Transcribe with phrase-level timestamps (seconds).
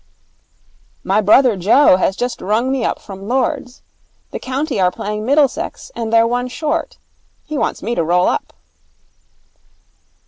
[1.03, 3.83] 'My brother Joe has just rung me up from Lords.
[4.31, 6.97] The county are playing Middlesex and they're one short.
[7.45, 8.51] He wants me to roll up.'